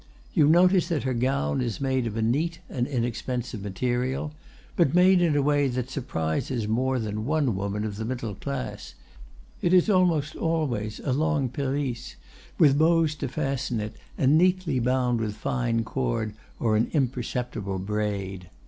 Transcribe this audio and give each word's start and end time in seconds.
You 0.33 0.47
notice 0.47 0.87
that 0.89 1.03
her 1.03 1.13
gown 1.13 1.61
is 1.61 1.79
made 1.79 2.07
of 2.07 2.17
a 2.17 2.23
neat 2.23 2.59
and 2.71 2.87
inexpensive 2.87 3.61
material, 3.61 4.33
but 4.75 4.95
made 4.95 5.21
in 5.21 5.35
a 5.35 5.43
way 5.43 5.67
that 5.67 5.91
surprises 5.91 6.67
more 6.67 6.97
than 6.97 7.23
one 7.27 7.55
woman 7.55 7.85
of 7.85 7.97
the 7.97 8.03
middle 8.05 8.33
class; 8.33 8.95
it 9.61 9.75
is 9.75 9.91
almost 9.91 10.35
always 10.35 10.99
a 11.01 11.11
long 11.13 11.49
pelisse, 11.49 12.15
with 12.57 12.79
bows 12.79 13.13
to 13.17 13.27
fasten 13.27 13.79
it, 13.79 13.95
and 14.17 14.39
neatly 14.39 14.79
bound 14.79 15.21
with 15.21 15.35
fine 15.35 15.83
cord 15.83 16.33
or 16.59 16.75
an 16.75 16.89
imperceptible 16.93 17.77
braid. 17.77 18.49